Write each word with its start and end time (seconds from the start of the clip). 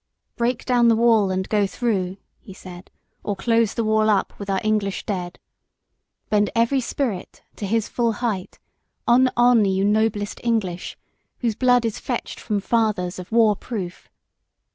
"Break 0.35 0.65
down 0.65 0.87
the 0.87 0.95
wall 0.95 1.29
and 1.29 1.47
go 1.47 1.67
through," 1.67 2.17
he 2.39 2.55
said, 2.55 2.89
"or 3.23 3.35
close 3.35 3.75
the 3.75 3.83
wall 3.83 4.09
up 4.09 4.33
with 4.39 4.49
our 4.49 4.59
English 4.63 5.05
dead. 5.05 5.37
Bend 6.27 6.49
every 6.55 6.81
spirit 6.81 7.43
To 7.57 7.67
his 7.67 7.87
full 7.87 8.13
height. 8.13 8.57
On, 9.07 9.29
on, 9.37 9.63
you 9.63 9.85
noblest 9.85 10.41
English, 10.43 10.97
Whose 11.41 11.53
blood 11.53 11.85
is 11.85 11.99
fetched 11.99 12.39
from 12.39 12.61
fathers 12.61 13.19
of 13.19 13.31
war 13.31 13.55
proof. 13.55 14.09